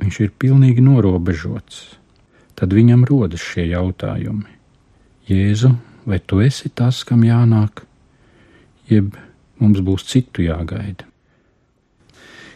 Viņš 0.00 0.20
ir 0.24 0.32
pilnīgi 0.38 0.84
norobežots. 0.84 1.82
Tad 2.54 2.74
viņam 2.74 3.04
rodas 3.08 3.42
šie 3.42 3.66
jautājumi: 3.72 4.46
Jēzu, 5.28 5.72
vai 6.06 6.20
tu 6.20 6.40
esi 6.44 6.70
tas, 6.70 7.02
kam 7.08 7.24
jānāk, 7.26 7.82
jeb 8.90 9.16
mums 9.58 9.82
būs 9.82 10.06
citu 10.10 10.44
jāgaida? 10.46 11.13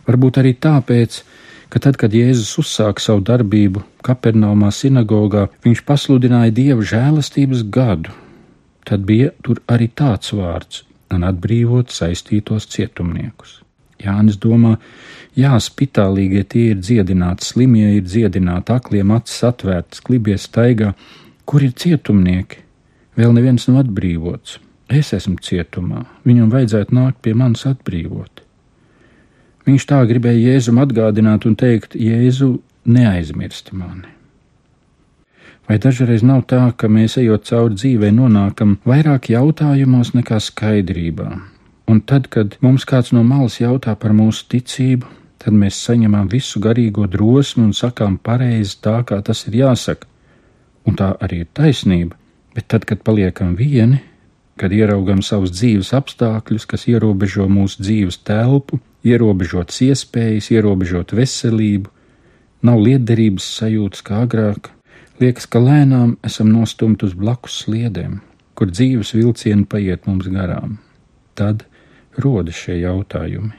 Varbūt 0.09 0.41
arī 0.41 0.55
tāpēc, 0.57 1.21
ka 1.69 1.83
tad, 1.85 1.99
kad 2.01 2.15
Jēzus 2.17 2.55
uzsāka 2.63 3.03
savu 3.05 3.21
darbību 3.29 3.85
Kapernaumā 4.07 4.71
sinagogā, 4.73 5.49
viņš 5.67 5.85
pasludināja 5.85 6.55
Dieva 6.57 6.87
žēlastības 6.95 7.67
gadu. 7.69 8.15
Tad 8.89 9.05
bija 9.05 9.35
tur 9.45 9.61
arī 9.69 9.91
tāds 9.93 10.33
vārds- 10.33 10.85
un 11.15 11.25
atbrīvot 11.29 11.93
saistītos 11.93 12.69
cietumniekus. 12.73 13.61
Jānis 13.99 14.39
domā, 14.39 14.77
jā, 15.37 15.53
spitālīgie 15.59 16.45
tie 16.49 16.71
ir 16.71 16.77
dziedināti, 16.77 17.45
slimie 17.45 17.97
ir 17.97 18.03
dziedināti, 18.03 18.71
akliem 18.71 19.11
acis 19.11 19.43
atvērtas, 19.43 20.01
klibie 20.01 20.39
staigā. 20.39 20.95
Kur 21.45 21.63
ir 21.63 21.73
cietumnieki? 21.73 22.65
Vēl 23.17 23.33
neviens 23.35 23.69
nav 23.69 23.85
atbrīvots. 23.85 24.59
Es 24.89 25.13
esmu 25.13 25.37
cietumā, 25.37 26.07
viņam 26.25 26.53
vajadzētu 26.53 26.95
nākt 26.97 27.21
pie 27.21 27.35
manis 27.35 27.67
atbrīvot. 27.69 28.48
Viņš 29.69 29.85
tā 29.85 29.99
gribēja 30.09 30.55
Jēzum 30.55 30.79
atgādināt 30.81 31.45
un 31.45 31.57
teikt: 31.61 31.93
Jēzu, 31.93 32.55
neaizmirsti 32.89 33.77
mani. 33.77 34.15
Vai 35.69 35.77
dažreiz 35.77 36.23
nav 36.25 36.47
tā, 36.49 36.63
ka 36.73 36.89
mēs 36.89 37.19
ejot 37.21 37.45
cauri 37.45 37.77
dzīvei, 37.77 38.09
nonākam 38.17 38.79
vairāk 38.89 39.29
jautājumos 39.35 40.15
nekā 40.17 40.39
skaidrībā? 40.41 41.29
Un 41.93 42.01
tad, 42.01 42.31
kad 42.33 42.57
mums 42.65 42.89
kāds 42.89 43.13
no 43.13 43.21
malas 43.25 43.59
jautā 43.61 43.93
par 44.01 44.17
mūsu 44.17 44.47
ticību, 44.55 45.05
tad 45.45 45.53
mēs 45.53 45.77
saņemam 45.85 46.33
visu 46.33 46.61
garīgo 46.65 47.05
drosmi 47.05 47.67
un 47.67 47.77
sakām 47.77 48.17
pareizi 48.17 48.79
tā, 48.81 49.03
kā 49.05 49.21
tas 49.25 49.45
ir 49.51 49.61
jāsaka. 49.61 50.09
Un 50.89 50.97
tā 50.97 51.13
arī 51.21 51.43
ir 51.45 51.53
taisnība, 51.53 52.17
bet 52.57 52.71
tad, 52.73 52.89
kad 52.89 53.05
paliekam 53.05 53.53
vieni, 53.57 54.01
kad 54.57 54.73
ieraugam 54.73 55.21
savus 55.21 55.53
dzīves 55.53 55.93
apstākļus, 55.93 56.65
kas 56.65 56.89
ierobežo 56.89 57.45
mūsu 57.53 57.85
dzīves 57.85 58.25
telpu, 58.25 58.81
ierobežotas 59.07 59.81
iespējas, 59.87 60.51
ierobežot 60.55 61.15
veselību, 61.15 61.91
nav 62.67 62.81
liederības 62.83 63.47
sajūtas 63.59 64.05
kā 64.07 64.23
agrāk. 64.27 64.73
Liekas, 65.19 65.47
ka 65.51 65.63
lēnām 65.63 66.17
esam 66.27 66.51
nostumti 66.53 67.07
uz 67.07 67.15
blakus 67.19 67.63
sliedēm, 67.65 68.21
kur 68.55 68.71
dzīves 68.71 69.15
vilcieni 69.15 69.67
paiet 69.67 70.07
mums 70.07 70.29
garām. 70.31 70.79
Tad 71.39 71.65
rodas 72.19 72.59
šie 72.59 72.81
jautājumi: 72.83 73.55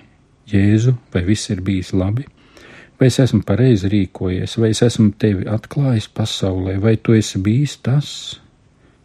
Jēzu, 0.51 0.95
vai 1.13 1.23
viss 1.27 1.51
ir 1.51 1.63
bijis 1.63 1.93
labi? 1.93 2.27
Vai 2.99 3.07
es 3.07 3.19
esmu 3.23 3.45
pareizi 3.47 3.87
rīkojies, 3.91 4.57
vai 4.59 4.73
es 4.73 4.81
esmu 4.83 5.13
tevi 5.19 5.45
atklājis 5.47 6.09
pasaulē, 6.11 6.75
vai 6.83 6.97
tu 6.99 7.15
esi 7.15 7.39
bijis 7.39 7.77
tas, 7.79 8.09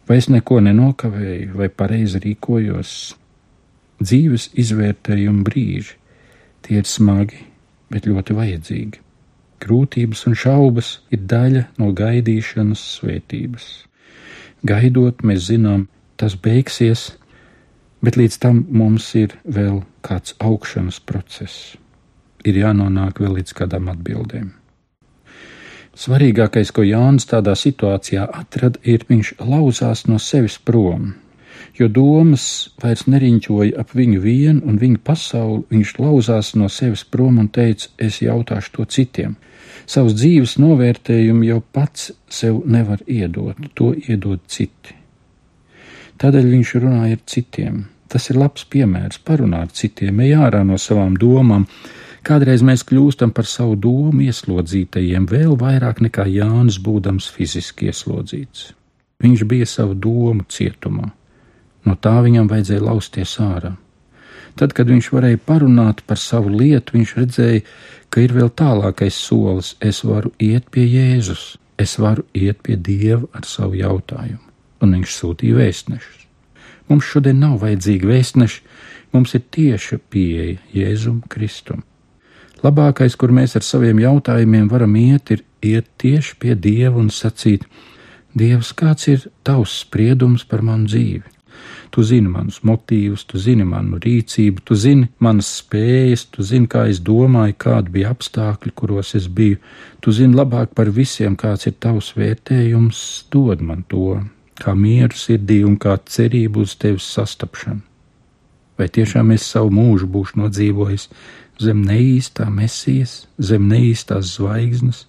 vai 0.07 0.17
es 0.19 0.27
neko 0.27 0.59
nenokavēju, 0.65 1.53
vai 1.55 1.69
pareizi 1.71 2.19
rīkojos? 2.23 2.89
Dzīves 4.03 4.49
izvērtējuma 4.59 5.45
brīži 5.47 5.95
Tie 6.65 6.79
ir 6.81 6.87
smagi, 6.89 7.43
bet 7.93 8.07
ļoti 8.09 8.33
vajadzīgi. 8.33 9.01
Grūtības 9.61 10.25
un 10.29 10.35
šaubas 10.37 10.87
ir 11.13 11.21
daļa 11.29 11.67
no 11.77 11.91
gaidīšanas 11.95 12.81
svētības. 12.97 13.67
Gaidot, 14.65 15.21
mēs 15.21 15.45
zinām, 15.51 15.85
tas 16.17 16.33
beigsies, 16.35 17.11
bet 18.01 18.17
līdz 18.17 18.37
tam 18.41 18.63
mums 18.69 19.11
ir 19.17 19.37
vēl 19.45 19.83
kāds 20.05 20.33
augšanas 20.41 20.99
process. 21.05 21.75
Ir 22.45 22.57
jānonāk 22.61 23.21
vēl 23.21 23.39
līdz 23.39 23.53
kādām 23.57 23.89
atbildēm. 23.93 24.51
Svarīgākais, 25.95 26.73
ko 26.75 26.83
Jānis 26.83 27.29
tādā 27.29 27.53
situācijā 27.55 28.25
atrada, 28.41 28.81
ir 28.83 29.05
viņš 29.07 29.35
lauzās 29.39 30.03
no 30.09 30.17
sevis 30.19 30.57
prom, 30.59 31.13
jo 31.79 31.87
domas 31.91 32.45
vairs 32.81 33.05
neriņķoja 33.11 33.79
ap 33.81 33.95
viņu 33.95 34.19
vienu 34.23 34.61
un 34.65 34.77
viņa 34.81 35.01
pasauli, 35.03 35.63
viņš 35.71 35.95
lauzās 35.99 36.53
no 36.59 36.69
sevis 36.71 37.03
prom 37.03 37.39
un 37.41 37.49
teica: 37.49 37.89
Es 37.97 38.21
jautāšu 38.21 38.77
to 38.77 38.85
citiem. 38.85 39.35
Savas 39.85 40.15
dzīves 40.17 40.55
novērtējumu 40.57 41.45
jau 41.45 41.59
pats 41.73 42.11
sev 42.29 42.63
nevar 42.65 43.03
iedot, 43.05 43.59
to 43.75 43.91
iedod 43.93 44.41
citi. 44.47 44.95
Tādēļ 46.17 46.47
viņš 46.53 46.71
runāja 46.79 47.17
ar 47.19 47.21
citiem. 47.27 47.83
Tas 48.07 48.29
ir 48.31 48.39
labs 48.39 48.63
piemērs 48.71 49.19
parunāt 49.27 49.73
ar 49.73 49.75
citiem, 49.75 50.19
ej 50.23 50.37
ārā 50.39 50.63
no 50.63 50.77
savām 50.79 51.17
domām. 51.19 51.65
Kādreiz 52.25 52.63
mēs 52.65 52.85
kļūstam 52.87 53.33
par 53.35 53.45
savu 53.45 53.75
domu 53.77 54.23
ieslodzītajiem 54.25 55.27
vēl 55.29 55.53
vairāk 55.61 56.01
nekā 56.01 56.25
Jānis 56.31 56.79
būdams 56.81 57.27
fiziski 57.35 57.91
ieslodzīts. 57.91 58.71
Viņš 59.21 59.45
bija 59.49 59.67
savu 59.69 59.93
domu 59.93 60.47
cietumā. 60.49 61.11
No 61.85 61.95
tā 61.95 62.17
viņam 62.25 62.49
vajadzēja 62.49 62.83
lausties 62.83 63.35
ārā. 63.41 63.75
Tad, 64.55 64.71
kad 64.71 64.87
viņš 64.87 65.09
varēja 65.11 65.39
parunāt 65.45 66.01
par 66.07 66.19
savu 66.21 66.53
lietu, 66.55 66.95
viņš 66.95 67.13
redzēja, 67.19 67.63
ka 68.09 68.23
ir 68.23 68.33
vēl 68.35 68.49
tālākais 68.55 69.17
solis. 69.19 69.73
Es 69.83 70.01
varu 70.07 70.31
iet 70.39 70.69
pie 70.71 70.85
Jēzus, 70.87 71.57
es 71.77 71.97
varu 71.99 72.23
iet 72.33 72.61
pie 72.63 72.77
Dieva 72.79 73.27
ar 73.35 73.43
savu 73.47 73.75
jautājumu. 73.81 74.39
Un 74.83 74.95
viņš 74.95 75.17
sūtīja 75.17 75.59
vēstnešus. 75.59 76.23
Mums 76.87 77.09
šodien 77.09 77.41
nav 77.41 77.59
vajadzīgi 77.65 78.07
vēstneši, 78.07 78.63
mums 79.11 79.35
ir 79.35 79.43
tieša 79.51 79.99
pieeja 80.13 80.57
Jēzum 80.75 81.21
Kristum. 81.29 81.83
Labākais, 82.63 83.17
kur 83.19 83.33
mēs 83.35 83.57
ar 83.59 83.65
saviem 83.65 83.99
jautājumiem 83.99 84.69
varam 84.71 84.95
iet, 84.95 85.35
ir 85.35 85.43
iet 85.61 85.91
tieši 86.01 86.39
pie 86.39 86.55
Dieva 86.55 86.95
un 87.01 87.11
sacīt: 87.11 87.67
Dievs, 88.33 88.71
kāds 88.71 89.09
ir 89.11 89.27
tavs 89.43 89.81
spriedums 89.83 90.47
par 90.47 90.63
manu 90.63 90.87
dzīvi? 90.87 91.34
Tu 91.93 92.03
zini 92.03 92.29
manus 92.31 92.59
motīvus, 92.67 93.23
tu 93.29 93.39
zini 93.39 93.63
manu 93.67 93.99
rīcību, 94.01 94.63
tu 94.67 94.75
zini 94.75 95.07
manas 95.23 95.49
spējas, 95.61 96.25
tu 96.33 96.43
zini, 96.43 96.67
kā 96.71 96.85
es 96.91 96.99
domāju, 96.99 97.55
kādi 97.65 97.93
bija 97.97 98.11
apstākļi, 98.15 98.73
kuros 98.75 99.13
es 99.15 99.29
biju. 99.31 99.61
Tu 100.01 100.15
zini 100.15 100.35
labāk 100.35 100.75
par 100.75 100.91
visiem, 100.91 101.37
kāds 101.39 101.69
ir 101.69 101.77
tavs 101.79 102.11
vērtējums, 102.17 103.01
dod 103.31 103.63
man 103.63 103.85
to, 103.87 104.19
kā 104.59 104.75
mieru 104.75 105.15
sirdī 105.19 105.61
un 105.67 105.79
kā 105.79 105.97
cerību 105.97 106.65
uz 106.65 106.75
tevis 106.79 107.07
sastapšanu. 107.15 107.81
Vai 108.75 108.89
tiešām 108.91 109.31
es 109.31 109.47
savu 109.47 109.71
mūžu 109.71 110.07
būšu 110.11 110.41
nodzīvojis 110.41 111.07
zem 111.63 111.83
neīstā 111.87 112.49
mesijas, 112.51 113.25
zem 113.39 113.69
neīstās 113.71 114.35
zvaigznes, 114.35 115.05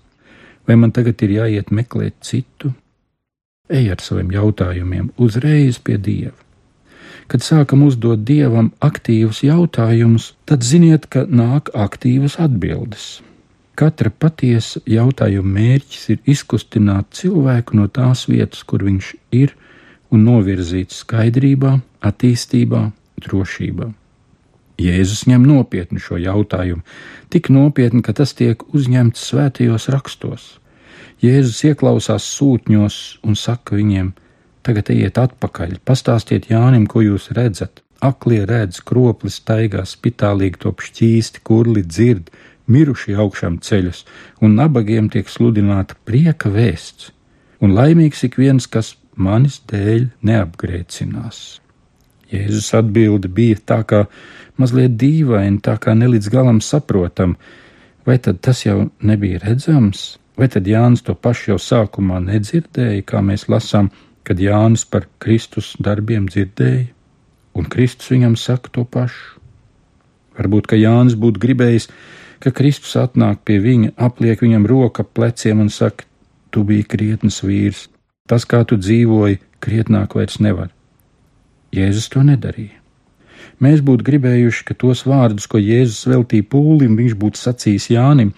vai 0.66 0.76
man 0.78 0.92
tagad 0.94 1.22
ir 1.26 1.38
jāiet 1.40 1.72
meklēt 1.74 2.20
citu? 2.22 2.72
Ej 3.66 3.90
ar 3.96 4.02
saviem 4.02 4.30
jautājumiem 4.30 5.10
uzreiz 5.18 5.80
pie 5.82 5.96
Dieva. 5.98 6.36
Kad 7.26 7.42
sākam 7.42 7.82
uzdot 7.82 8.22
Dievam 8.22 8.70
aktīvus 8.78 9.42
jautājumus, 9.42 10.34
tad 10.46 10.62
ziniet, 10.62 11.08
ka 11.10 11.24
nāk 11.26 11.72
aktīvas 11.74 12.38
atbildes. 12.38 13.06
Katra 13.76 14.12
patiesa 14.14 14.80
jautājuma 14.86 15.50
mērķis 15.58 16.04
ir 16.14 16.20
izkustināt 16.30 17.10
cilvēku 17.18 17.76
no 17.76 17.88
tās 17.90 18.28
vietas, 18.30 18.62
kur 18.62 18.86
viņš 18.86 19.10
ir, 19.34 19.56
un 20.14 20.22
novirzīt 20.28 20.94
skaidrībā, 20.94 21.74
attīstībā, 22.06 22.84
drošībā. 23.26 23.90
Jēzus 24.80 25.24
ņem 25.26 25.42
nopietni 25.48 25.98
šo 26.00 26.20
jautājumu, 26.20 26.84
tik 27.32 27.50
nopietni, 27.50 28.04
ka 28.06 28.14
tas 28.14 28.36
tiek 28.36 28.62
uzņemts 28.76 29.26
svētajos 29.32 29.88
rakstos. 29.92 30.46
Jēzus 31.24 31.62
ieklausās 31.64 32.26
sūtņos 32.36 32.96
un 33.24 33.36
saka 33.40 33.78
viņiem: 33.78 34.12
Tagad 34.66 34.90
ejiet 34.92 35.16
atpakaļ, 35.22 35.78
pastāstiet 35.88 36.50
Jānim, 36.50 36.84
ko 36.90 37.00
jūs 37.04 37.30
redzat. 37.36 37.80
Aklie 38.04 38.42
redz, 38.44 38.82
kroplis 38.84 39.38
staigā, 39.40 39.86
spitālīgi 39.88 40.60
top 40.66 40.82
šķīsti, 40.84 41.40
kurli 41.46 41.84
dzird, 41.86 42.28
mirušie 42.68 43.14
augšām 43.16 43.60
ceļus, 43.64 44.02
un 44.44 44.58
nabagiem 44.58 45.08
tiek 45.08 45.30
sludināta 45.32 45.96
prieka 46.04 46.50
vēsts, 46.52 47.12
un 47.64 47.72
laimīgs 47.78 48.26
ik 48.28 48.36
viens, 48.42 48.66
kas 48.68 48.96
manis 49.16 49.62
dēļ 49.70 50.10
neapgrēcinās. 50.26 51.40
Jēzus 52.32 52.72
atbilde 52.76 53.30
bija 53.32 53.62
tā 53.72 53.80
kā 53.88 54.04
mazliet 54.60 54.98
dīvaina, 55.00 55.62
tā 55.62 55.78
kā 55.80 55.94
nelīdz 55.96 56.28
galam 56.32 56.60
saprotam, 56.60 57.36
vai 58.04 58.18
tad 58.20 58.42
tas 58.44 58.66
jau 58.66 58.90
nebija 59.00 59.40
redzams? 59.46 60.16
Vai 60.36 60.48
tad 60.52 60.68
Jānis 60.68 61.04
to 61.04 61.14
pašu 61.16 61.54
jau 61.54 61.60
sākumā 61.62 62.20
nedzirdēja, 62.24 63.04
kā 63.08 63.22
mēs 63.24 63.46
lasām, 63.48 63.88
kad 64.26 64.40
Jānis 64.42 64.84
par 64.84 65.06
Kristus 65.22 65.72
darbiem 65.80 66.28
dzirdēja, 66.28 66.90
un 67.56 67.68
Kristus 67.72 68.12
viņam 68.12 68.36
saka 68.36 68.72
to 68.72 68.84
pašu? 68.84 69.40
Varbūt, 70.36 70.68
ka 70.68 70.76
Jānis 70.76 71.16
būtu 71.16 71.40
gribējis, 71.40 71.88
ka 72.44 72.52
Kristus 72.52 72.92
atnāk 73.00 73.40
pie 73.48 73.56
viņa, 73.64 73.94
apliek 73.96 74.42
viņam 74.44 74.66
roka 74.68 75.04
pleciem 75.04 75.64
un 75.64 75.72
saka: 75.72 76.04
Tu 76.52 76.62
biji 76.64 76.84
krietns 76.84 77.40
vīrs, 77.44 77.86
tas, 78.28 78.44
kā 78.44 78.62
tu 78.68 78.76
dzīvoji, 78.76 79.40
krietnāk 79.60 80.14
vairs 80.16 80.36
nevar. 80.40 80.68
Jēzus 81.72 82.10
to 82.12 82.22
nedarīja. 82.24 82.76
Mēs 83.60 83.80
būtu 83.80 84.04
gribējuši, 84.04 84.64
ka 84.68 84.76
tos 84.76 85.06
vārdus, 85.08 85.48
ko 85.48 85.58
Jēzus 85.60 86.06
veltīja 86.10 86.44
pūlim, 86.52 86.96
viņš 87.00 87.16
būtu 87.16 87.40
sacījis 87.40 87.90
Jānim, 87.94 88.34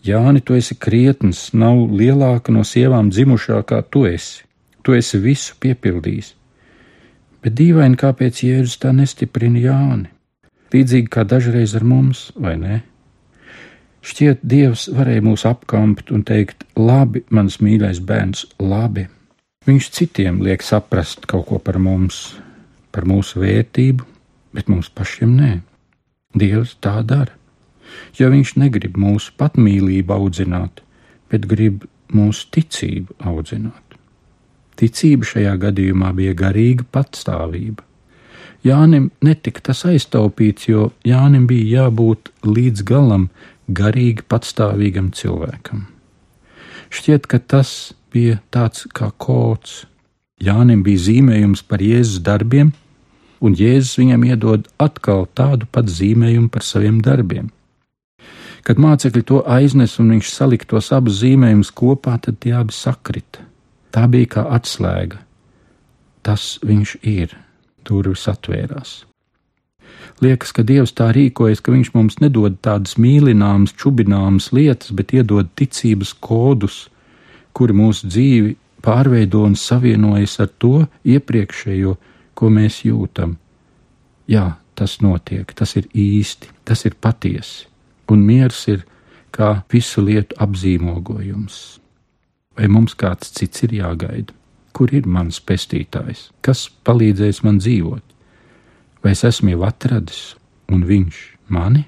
Jāni, 0.00 0.40
tu 0.40 0.56
esi 0.56 0.78
krietns, 0.80 1.50
nav 1.52 1.90
lielāka 1.92 2.52
no 2.54 2.62
sievām 2.64 3.10
dzimušā 3.12 3.60
kā 3.68 3.82
tu 3.84 4.06
esi. 4.08 4.46
Tu 4.80 4.96
esi 4.96 5.18
visu 5.20 5.58
piepildījis. 5.60 6.30
Bet 7.44 7.52
dīvaini, 7.58 7.98
kāpēc 8.00 8.40
Jēzus 8.46 8.78
tā 8.80 8.94
nestiprina 8.96 9.60
Jāni? 9.60 10.08
Līdzīgi 10.72 11.10
kā 11.12 11.26
dažreiz 11.28 11.74
ar 11.76 11.84
mums, 11.84 12.30
vai 12.36 12.54
ne? 12.56 12.78
Šķiet, 14.00 14.40
Dievs 14.40 14.86
varēja 14.96 15.24
mūs 15.26 15.44
apkampt 15.48 16.12
un 16.16 16.22
teikt: 16.24 16.64
Labi, 16.80 17.20
mans 17.28 17.58
mīļais 17.60 18.00
bērns, 18.00 18.46
labi. 18.56 19.04
Viņš 19.68 19.90
citiem 19.92 20.40
liek 20.40 20.64
saprast 20.64 21.28
kaut 21.28 21.50
ko 21.50 21.58
par 21.60 21.76
mums, 21.76 22.38
par 22.94 23.04
mūsu 23.04 23.42
vērtību, 23.42 24.06
bet 24.56 24.72
mums 24.72 24.88
pašiem 24.88 25.36
nē. 25.36 25.52
Dievs 26.40 26.78
tā 26.80 27.02
dara 27.04 27.36
jo 28.18 28.30
viņš 28.32 28.56
negrib 28.60 28.98
mūsu 29.00 29.34
patmīlību 29.40 30.16
audzināt, 30.16 30.82
bet 31.30 31.46
grib 31.50 31.86
mūsu 32.14 32.48
ticību 32.54 33.16
audzināt. 33.20 33.84
Ticība 34.80 35.28
šajā 35.28 35.54
gadījumā 35.60 36.14
bija 36.16 36.34
garīga 36.34 36.86
patstāvība. 36.94 37.84
Jānim 38.64 39.10
netika 39.24 39.62
tas 39.70 39.84
aiztaupīts, 39.88 40.68
jo 40.68 40.90
Jānim 41.04 41.46
bija 41.48 41.84
jābūt 41.84 42.30
līdz 42.44 42.84
galam 42.88 43.28
garīgi 43.68 44.24
patstāvīgam 44.28 45.10
cilvēkam. 45.16 45.86
Šķiet, 46.90 47.28
ka 47.30 47.38
tas 47.38 47.92
bija 48.12 48.40
tāds 48.52 48.86
kā 48.96 49.12
kods. 49.16 49.84
Jānim 50.40 50.82
bija 50.84 51.04
zīmējums 51.06 51.62
par 51.68 51.84
Jēzus 51.84 52.24
darbiem, 52.24 52.72
un 53.40 53.56
Jēzus 53.56 53.98
viņam 54.00 54.26
iedod 54.28 54.68
atkal 54.80 55.26
tādu 55.36 55.68
pat 55.72 55.88
zīmējumu 55.92 56.50
par 56.52 56.66
saviem 56.66 57.00
darbiem. 57.04 57.50
Kad 58.66 58.80
mācekļi 58.80 59.22
to 59.24 59.40
aiznes 59.48 59.96
un 60.02 60.12
viņš 60.14 60.32
salika 60.34 60.68
tos 60.68 60.90
abus 60.92 61.20
zīmējumus 61.22 61.72
kopā, 61.76 62.18
tad 62.20 62.40
tie 62.44 62.52
abi 62.58 62.74
sakrita. 62.76 63.46
Tā 63.90 64.06
bija 64.10 64.34
kā 64.36 64.46
atslēga. 64.56 65.20
Tas 66.22 66.58
viņš 66.62 66.98
ir, 67.08 67.32
durvis 67.88 68.26
atvērās. 68.30 69.00
Liekas, 70.20 70.52
ka 70.52 70.62
Dievs 70.66 70.92
tā 70.92 71.08
rīkojas, 71.16 71.62
ka 71.64 71.72
Viņš 71.72 71.92
mums 71.94 72.18
nedod 72.20 72.58
tādas 72.60 72.98
mīlināmas, 73.00 73.72
čubināmas 73.72 74.50
lietas, 74.52 74.92
bet 74.92 75.14
iedod 75.16 75.48
ticības 75.56 76.12
kodus, 76.20 76.82
kuri 77.56 77.74
mūsu 77.74 78.10
dzīvi 78.12 78.54
pārveido 78.84 79.46
un 79.48 79.56
savienojas 79.56 80.36
ar 80.44 80.52
to 80.60 80.84
iepriekšējo, 81.08 81.96
ko 82.36 82.52
mēs 82.52 82.84
jūtam. 82.84 83.38
Jā, 84.28 84.60
tas 84.76 85.00
notiek, 85.00 85.48
tas 85.56 85.74
ir 85.80 85.88
īsti, 85.96 86.52
tas 86.68 86.84
ir 86.84 87.00
patiesi 87.00 87.69
un 88.10 88.24
miers 88.26 88.66
ir 88.68 88.84
kā 89.34 89.62
visu 89.72 90.02
lietu 90.04 90.36
apzīmogojums. 90.42 91.80
Vai 92.58 92.68
mums 92.68 92.96
kāds 92.98 93.30
cits 93.36 93.64
ir 93.66 93.76
jāgaida? 93.78 94.34
Kur 94.74 94.92
ir 94.94 95.06
mans 95.06 95.40
pestītājs? 95.42 96.28
Kas 96.42 96.68
palīdzēs 96.86 97.42
man 97.46 97.58
dzīvot? 97.62 98.04
Vai 99.02 99.14
es 99.14 99.24
esmu 99.24 99.54
jau 99.54 99.64
atradis, 99.66 100.34
un 100.70 100.84
viņš 100.86 101.20
mani? 101.48 101.86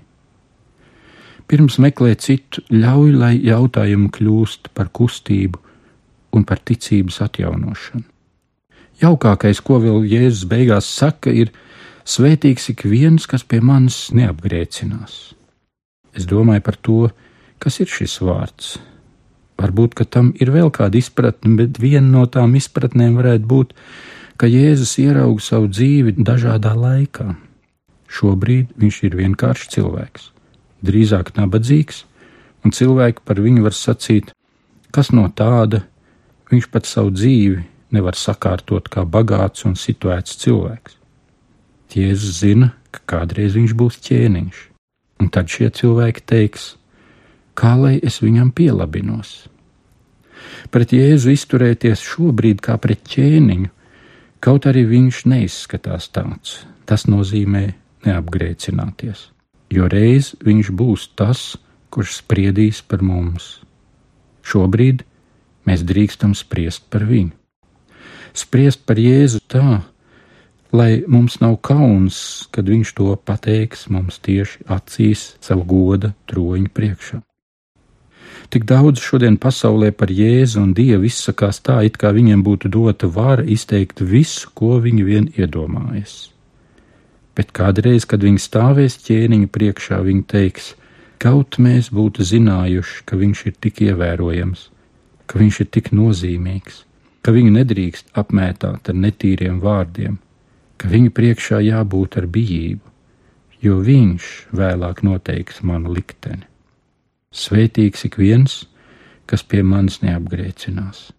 Pirms 1.50 1.76
meklēt 1.82 2.22
citu, 2.24 2.62
ļauj, 2.72 3.10
lai 3.18 3.34
jautājumi 3.44 4.08
kļūst 4.16 4.70
par 4.72 4.88
kustību 4.94 5.60
un 6.32 6.46
par 6.48 6.62
ticības 6.64 7.20
atjaunošanu. 7.26 8.06
Jaukākais, 9.02 9.60
ko 9.60 9.80
vēl 9.82 10.06
Jēzus 10.08 10.46
beigās 10.48 10.88
saka, 10.88 11.32
ir: 11.34 11.50
Svētīgs 12.08 12.70
ik 12.72 12.86
viens, 12.88 13.26
kas 13.26 13.44
pie 13.44 13.60
manis 13.60 14.08
neapgrēcinās. 14.14 15.34
Es 16.12 16.26
domāju 16.28 16.64
par 16.64 16.76
to, 16.76 16.98
kas 17.62 17.78
ir 17.80 17.88
šis 17.88 18.18
vārds. 18.24 18.76
Varbūt, 19.60 19.94
ka 19.96 20.04
tam 20.04 20.32
ir 20.42 20.50
vēl 20.52 20.72
kāda 20.74 20.98
izpratne, 20.98 21.54
bet 21.60 21.78
viena 21.80 22.04
no 22.04 22.24
tām 22.26 22.56
izpratnēm 22.58 23.14
varētu 23.20 23.48
būt, 23.48 23.74
ka 24.40 24.48
Jēzus 24.50 24.96
ierauga 25.00 25.44
savu 25.44 25.70
dzīvi 25.70 26.16
dažādā 26.18 26.72
laikā. 26.76 27.36
Šobrīd 28.12 28.72
viņš 28.76 28.98
ir 29.08 29.16
vienkārši 29.20 29.70
cilvēks, 29.76 30.30
drīzāk 30.84 31.32
nabadzīgs, 31.38 32.02
un 32.64 32.74
cilvēki 32.76 33.24
par 33.24 33.40
viņu 33.40 33.64
var 33.64 33.76
sacīt, 33.76 34.34
kas 34.92 35.12
no 35.16 35.28
tāda 35.32 35.84
viņš 36.52 36.68
pat 36.74 36.90
savu 36.90 37.14
dzīvi 37.14 37.62
nevar 37.94 38.18
sakārtot 38.18 38.90
kā 38.92 39.06
bagāts 39.08 39.64
un 39.68 39.78
situēts 39.78 40.36
cilvēks. 40.42 40.98
Jēzus 41.92 42.40
zina, 42.40 42.72
ka 42.92 43.04
kādreiz 43.14 43.56
viņš 43.56 43.76
būs 43.76 44.00
ķēniņš 44.04 44.71
Un 45.22 45.28
tad 45.30 45.46
šie 45.46 45.68
cilvēki 45.70 46.24
teiks, 46.26 46.72
kā 47.54 47.76
lai 47.78 47.98
es 48.02 48.18
viņam 48.24 48.48
pielabinos. 48.50 49.44
Pret 50.74 50.90
Jēzu 50.96 51.30
izturēties 51.30 52.02
šobrīd 52.02 52.62
kā 52.64 52.74
pret 52.82 53.04
ķēniņu, 53.06 53.68
kaut 54.42 54.66
arī 54.66 54.82
viņš 54.90 55.20
neizskatās 55.30 56.08
tāds. 56.10 56.56
Tas 56.90 57.06
nozīmē 57.06 57.68
neapgrēcināties, 58.02 59.28
jo 59.70 59.86
reiz 59.86 60.32
viņš 60.42 60.72
būs 60.74 61.06
tas, 61.14 61.52
kurš 61.94 62.18
spriedīs 62.18 62.82
par 62.82 63.06
mums. 63.06 63.60
Šobrīd 64.42 65.04
mēs 65.70 65.86
drīkstam 65.86 66.34
spriest 66.34 66.88
par 66.90 67.06
viņu. 67.06 67.30
Spriest 68.34 68.82
par 68.88 68.98
Jēzu 68.98 69.38
tā, 69.46 69.84
lai 70.72 71.02
mums 71.06 71.38
nav 71.40 71.58
kauns, 71.60 72.48
kad 72.50 72.68
viņš 72.68 72.94
to 72.96 73.12
pateiks 73.28 73.88
mums 73.92 74.18
tieši 74.24 74.64
acīs 74.72 75.34
savu 75.44 75.66
goda 75.68 76.14
troņa 76.30 76.72
priekšā. 76.72 77.20
Tik 78.52 78.66
daudz 78.68 79.00
šodien 79.00 79.38
pasaulē 79.40 79.92
par 79.96 80.10
Jēzu 80.12 80.60
un 80.60 80.72
Dievu 80.76 81.06
izsakās 81.08 81.62
tā, 81.64 81.78
it 81.88 81.96
kā 82.00 82.10
viņiem 82.12 82.42
būtu 82.44 82.68
dota 82.72 83.08
vara 83.08 83.44
izteikt 83.48 84.02
visu, 84.04 84.50
ko 84.52 84.76
viņi 84.84 85.04
vien 85.08 85.28
iedomājas. 85.36 86.32
Bet 87.32 87.54
kādreiz, 87.56 88.04
kad 88.04 88.20
viņi 88.20 88.42
stāvēs 88.44 88.98
ķēniņa 89.06 89.48
priekšā, 89.52 90.02
viņi 90.04 90.24
teiks: 90.28 90.74
Kaut 91.22 91.56
mēs 91.56 91.88
būtu 91.88 92.26
zinājuši, 92.28 93.04
ka 93.08 93.16
viņš 93.16 93.44
ir 93.48 93.54
tik 93.56 93.80
ievērojams, 93.88 94.66
ka 95.26 95.40
viņš 95.40 95.60
ir 95.64 95.68
tik 95.72 95.88
nozīmīgs, 95.96 96.82
ka 97.24 97.32
viņu 97.32 97.54
nedrīkst 97.56 98.12
apmētāt 98.20 98.92
ar 98.92 99.00
netīriem 99.06 99.62
vārdiem, 99.64 100.18
ka 100.82 100.90
viņu 100.90 101.12
priekšā 101.14 101.60
jābūt 101.62 102.16
ar 102.18 102.26
bijību, 102.26 102.82
jo 103.62 103.76
viņš 103.86 104.30
vēlāk 104.58 105.04
noteiks 105.06 105.60
manu 105.62 105.92
likteni. 105.94 106.42
Svētīgs 107.30 108.02
ik 108.08 108.18
viens, 108.18 108.64
kas 109.30 109.46
pie 109.46 109.62
manis 109.62 110.00
neapgrēcinās. 110.02 111.12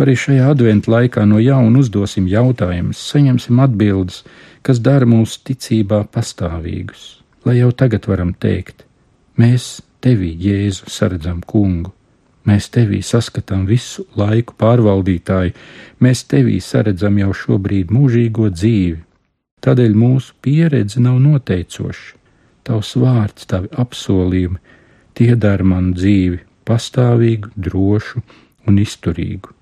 Arī 0.00 0.16
šajā 0.16 0.48
adventu 0.54 0.90
laikā 0.90 1.26
no 1.28 1.36
jauna 1.38 1.84
uzdosim 1.84 2.24
jautājumus, 2.32 3.04
saņemsim 3.12 3.60
atbildes, 3.60 4.24
kas 4.64 4.80
dara 4.80 5.06
mūsu 5.06 5.44
ticībā 5.46 6.00
pastāvīgus, 6.08 7.20
lai 7.44 7.60
jau 7.60 7.70
tagad 7.76 8.08
varam 8.08 8.32
teikt: 8.32 8.86
Mēs 9.36 9.82
tevī, 10.00 10.32
Jēzu, 10.32 10.88
saredzam 10.88 11.44
kungu, 11.44 11.92
mēs 12.48 12.70
tevī 12.72 13.02
saskatām 13.04 13.66
visu 13.68 14.06
laiku 14.16 14.56
pārvaldītāju, 14.60 15.54
mēs 16.00 16.24
tevī 16.30 16.58
saredzam 16.64 17.18
jau 17.20 17.32
šobrīd 17.36 17.92
mūžīgo 17.92 18.48
dzīvi. 18.54 18.98
Tādēļ 19.60 19.96
mūsu 19.96 20.34
pieredze 20.40 21.02
nav 21.04 21.18
noteicoša, 21.20 22.16
tavs 22.64 22.94
vārds, 22.96 23.44
tavi 23.50 23.68
apsolījumi 23.76 24.60
Tie 25.20 25.34
dara 25.36 25.66
manu 25.66 25.92
dzīvi 25.98 26.38
pastāvīgu, 26.68 27.50
drošu 27.66 28.22
un 28.70 28.80
izturīgu, 28.80 29.52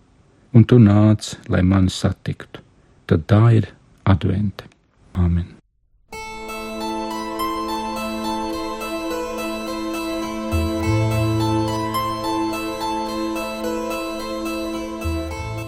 un 0.54 0.68
tu 0.70 0.78
nāc, 0.82 1.34
lai 1.50 1.64
mani 1.66 1.90
satiktu. 1.90 2.62
Tad 3.10 3.26
tā 3.26 3.44
ir 3.58 3.70
advente. 4.06 4.70
Āmen! 5.18 5.57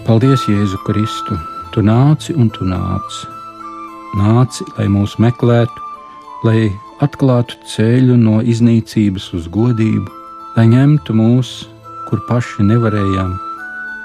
Paldies, 0.01 0.47
Jēzu 0.49 0.79
Kristu! 0.81 1.35
Tu 1.71 1.81
nāci 1.85 2.33
un 2.33 2.47
tu 2.49 2.65
nāci. 2.65 3.27
Nāci, 4.17 4.65
lai 4.73 4.87
mūs 4.89 5.13
meklētu, 5.21 5.83
lai 6.41 6.71
atklātu 7.05 7.59
ceļu 7.69 8.17
no 8.17 8.39
iznīcības 8.41 9.29
uz 9.37 9.45
godību, 9.53 10.09
lai 10.57 10.65
ņemtu 10.73 11.13
mūs, 11.15 11.53
kur 12.09 12.25
paši 12.25 12.65
nevarējām, 12.71 13.37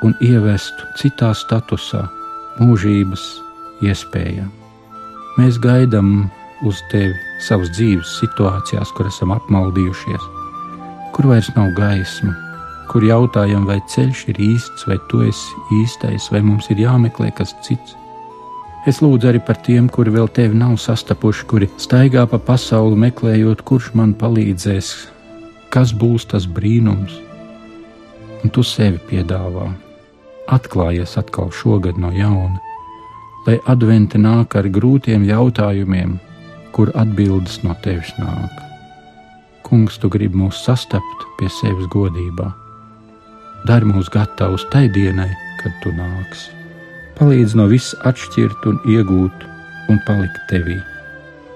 un 0.05 0.15
ievestu 0.21 0.93
citā 1.01 1.33
statusā, 1.33 2.05
mūžības 2.61 3.25
iespējām. 3.89 4.53
Mēs 5.41 5.57
gaidām 5.65 6.29
uz 6.69 6.85
tevi 6.93 7.17
savas 7.49 7.73
dzīves 7.73 8.19
situācijās, 8.21 8.93
kur 8.93 9.09
esam 9.09 9.33
apmaldījušies, 9.33 10.33
kur 11.17 11.33
vairs 11.33 11.49
nav 11.57 11.73
gaisma, 11.81 12.37
kur 12.97 13.05
jautājam, 13.05 13.67
vai 13.69 13.77
ceļš 13.93 14.21
ir 14.33 14.39
īsts, 14.41 14.87
vai 14.89 14.97
tu 15.11 15.19
esi 15.21 15.59
īstais, 15.83 16.31
vai 16.33 16.41
mums 16.41 16.71
ir 16.73 16.79
jāmeklē 16.81 17.29
kas 17.37 17.53
cits. 17.61 17.93
Es 18.89 19.03
lūdzu 19.05 19.29
arī 19.29 19.43
par 19.45 19.59
tiem, 19.67 19.91
kuri 19.93 20.15
vēl 20.15 20.31
tevi 20.33 20.57
nav 20.57 20.79
sastapuši, 20.81 21.45
kuri 21.51 21.69
staigā 21.77 22.25
pa 22.31 22.41
pasauli 22.41 22.97
meklējot, 23.05 23.67
kurš 23.69 23.91
man 24.01 24.17
palīdzēs, 24.17 24.95
kas 25.77 25.93
būs 25.93 26.25
tas 26.33 26.49
brīnums. 26.49 27.21
Un 28.41 28.57
tu 28.57 28.65
sevi 28.65 28.97
piedāvā. 29.13 29.69
Atklājies 30.57 31.19
atkal 31.21 31.53
šogad 31.53 32.01
no 32.01 32.17
jauna, 32.17 32.57
lai 33.45 33.61
advente 33.69 34.17
nāk 34.17 34.57
ar 34.57 34.73
grūtiem 34.73 35.29
jautājumiem, 35.29 36.17
kur 36.73 36.97
atbildes 36.97 37.61
no 37.61 37.77
tevis 37.85 38.17
nāk. 38.17 38.63
Kungs, 39.69 40.01
tu 40.01 40.09
gribi 40.09 40.47
mūs 40.47 40.65
sastapt 40.65 41.35
pie 41.37 41.53
sevis 41.61 41.93
godībā. 41.93 42.55
Dari 43.64 43.88
mūs 43.88 44.12
gatavus 44.12 44.66
tai 44.75 44.87
dienai, 44.92 45.33
kad 45.62 45.73
tu 45.83 45.95
nāksi 45.97 46.57
palīdz 47.16 47.55
no 47.57 47.66
viss 47.71 47.97
atšķirt 48.09 48.66
un 48.71 48.81
iegūt 48.92 49.47
un 49.92 50.01
palikt 50.09 50.42
tevī. 50.51 50.77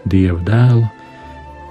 Dieva 0.08 0.40
dēlu, 0.48 0.86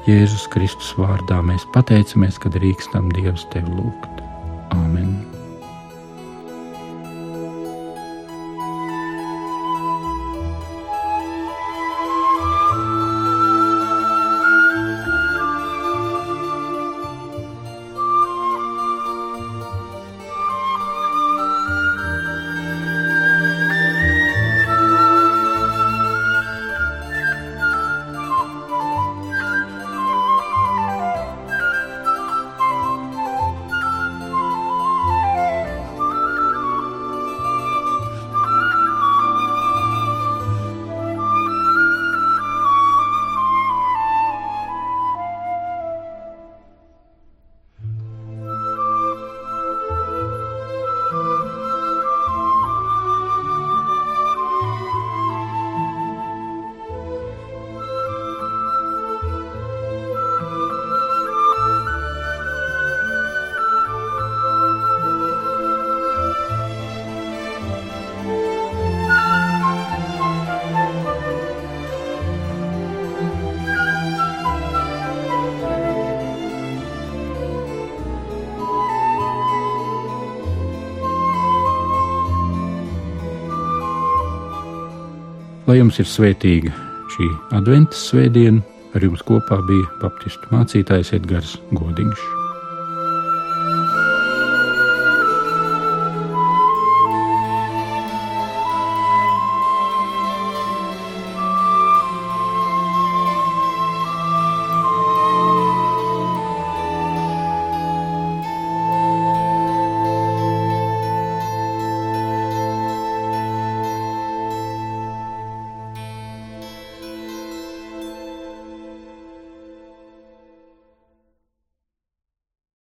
Jēzus 0.09 0.45
Kristus 0.53 0.93
vārdā 0.97 1.41
mēs 1.45 1.65
pateicamies, 1.73 2.37
ka 2.41 2.53
drīkstam 2.53 3.09
Dievs 3.17 3.47
tevi 3.53 3.73
lūgt. 3.81 4.23
Āmen! 4.77 5.28
Lai 85.69 85.75
jums 85.77 85.99
ir 86.01 86.08
svētīga 86.10 86.71
šī 87.13 87.27
adventas 87.53 88.08
svētdiena, 88.10 88.63
ar 88.97 89.05
jums 89.05 89.21
kopā 89.27 89.60
bija 89.69 89.86
Baptistu 90.01 90.49
mācītājs 90.49 91.13
Edgars 91.21 91.60
Godiņš. 91.77 92.38